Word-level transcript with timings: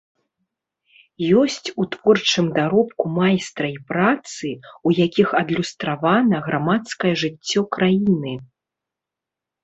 Ёсць 1.41 1.67
у 1.81 1.83
творчым 1.95 2.45
даробку 2.55 3.09
майстра 3.17 3.67
і 3.73 3.75
працы, 3.91 4.47
у 4.91 4.93
якіх 5.05 5.27
адлюстравана 5.41 6.37
грамадскае 6.47 7.13
жыццё 7.25 7.61
краіны. 7.77 8.33